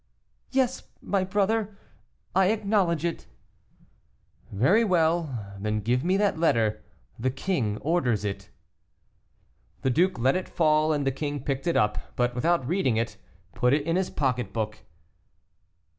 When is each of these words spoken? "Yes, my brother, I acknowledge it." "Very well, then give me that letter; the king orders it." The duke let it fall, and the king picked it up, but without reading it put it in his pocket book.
"Yes, 0.49 0.89
my 0.99 1.23
brother, 1.23 1.77
I 2.33 2.47
acknowledge 2.47 3.05
it." 3.05 3.27
"Very 4.51 4.83
well, 4.83 5.53
then 5.59 5.79
give 5.79 6.03
me 6.03 6.17
that 6.17 6.39
letter; 6.39 6.83
the 7.19 7.29
king 7.29 7.77
orders 7.81 8.25
it." 8.25 8.49
The 9.83 9.91
duke 9.91 10.17
let 10.17 10.35
it 10.35 10.49
fall, 10.49 10.91
and 10.91 11.05
the 11.05 11.11
king 11.11 11.43
picked 11.43 11.67
it 11.67 11.77
up, 11.77 11.99
but 12.15 12.33
without 12.33 12.67
reading 12.67 12.97
it 12.97 13.17
put 13.53 13.73
it 13.73 13.85
in 13.85 13.95
his 13.95 14.09
pocket 14.09 14.51
book. 14.51 14.79